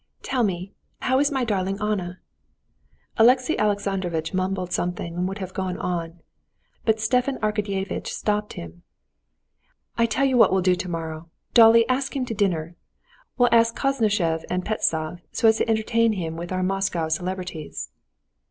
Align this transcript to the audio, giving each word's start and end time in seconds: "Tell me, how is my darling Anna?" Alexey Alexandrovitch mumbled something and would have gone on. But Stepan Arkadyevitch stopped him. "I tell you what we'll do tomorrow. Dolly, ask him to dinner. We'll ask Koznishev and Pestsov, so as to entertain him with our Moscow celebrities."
"Tell 0.23 0.41
me, 0.41 0.73
how 1.01 1.19
is 1.19 1.29
my 1.31 1.43
darling 1.43 1.77
Anna?" 1.79 2.17
Alexey 3.17 3.55
Alexandrovitch 3.59 4.33
mumbled 4.33 4.71
something 4.71 5.13
and 5.15 5.27
would 5.27 5.37
have 5.37 5.53
gone 5.53 5.77
on. 5.77 6.21
But 6.85 6.99
Stepan 6.99 7.37
Arkadyevitch 7.37 8.07
stopped 8.07 8.53
him. 8.53 8.81
"I 9.99 10.07
tell 10.07 10.25
you 10.25 10.37
what 10.37 10.51
we'll 10.51 10.63
do 10.63 10.73
tomorrow. 10.73 11.29
Dolly, 11.53 11.87
ask 11.87 12.15
him 12.15 12.25
to 12.25 12.33
dinner. 12.33 12.75
We'll 13.37 13.49
ask 13.51 13.75
Koznishev 13.77 14.43
and 14.49 14.65
Pestsov, 14.65 15.19
so 15.31 15.47
as 15.47 15.57
to 15.59 15.69
entertain 15.69 16.13
him 16.13 16.35
with 16.35 16.51
our 16.51 16.63
Moscow 16.63 17.07
celebrities." 17.07 17.91